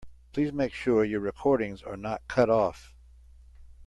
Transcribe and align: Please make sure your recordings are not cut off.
Please 0.33 0.51
make 0.51 0.73
sure 0.73 1.03
your 1.05 1.19
recordings 1.19 1.83
are 1.83 1.95
not 1.95 2.27
cut 2.27 2.49
off. 2.49 2.95